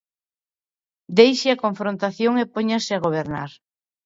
Deixe 1.17 1.47
a 1.51 1.59
confrontación 1.65 2.33
e 2.43 2.45
póñase 2.53 2.91
a 2.93 3.03
gobernar. 3.05 3.51